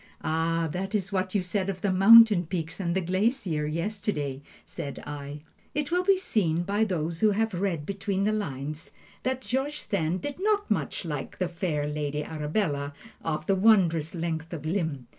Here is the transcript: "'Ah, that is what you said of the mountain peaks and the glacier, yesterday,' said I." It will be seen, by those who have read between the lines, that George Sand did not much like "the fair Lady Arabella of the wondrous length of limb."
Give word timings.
"'Ah, 0.23 0.67
that 0.71 0.95
is 0.95 1.11
what 1.11 1.35
you 1.35 1.43
said 1.43 1.69
of 1.69 1.81
the 1.81 1.91
mountain 1.91 2.47
peaks 2.47 2.79
and 2.79 2.95
the 2.95 3.01
glacier, 3.01 3.67
yesterday,' 3.67 4.41
said 4.65 4.97
I." 5.05 5.41
It 5.75 5.91
will 5.91 6.03
be 6.03 6.17
seen, 6.17 6.63
by 6.63 6.83
those 6.85 7.21
who 7.21 7.29
have 7.33 7.53
read 7.53 7.85
between 7.85 8.23
the 8.23 8.31
lines, 8.31 8.89
that 9.21 9.41
George 9.41 9.77
Sand 9.79 10.23
did 10.23 10.39
not 10.39 10.71
much 10.71 11.05
like 11.05 11.37
"the 11.37 11.47
fair 11.47 11.85
Lady 11.85 12.23
Arabella 12.23 12.95
of 13.23 13.45
the 13.45 13.53
wondrous 13.53 14.15
length 14.15 14.51
of 14.53 14.65
limb." 14.65 15.05